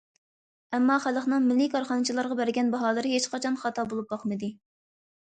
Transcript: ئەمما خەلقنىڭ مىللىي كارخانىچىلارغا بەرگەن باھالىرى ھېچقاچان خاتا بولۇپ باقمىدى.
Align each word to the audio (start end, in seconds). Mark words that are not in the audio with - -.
ئەمما 0.75 0.93
خەلقنىڭ 1.01 1.43
مىللىي 1.49 1.67
كارخانىچىلارغا 1.73 2.37
بەرگەن 2.39 2.71
باھالىرى 2.75 3.11
ھېچقاچان 3.11 3.59
خاتا 3.65 3.85
بولۇپ 3.91 4.09
باقمىدى. 4.15 4.51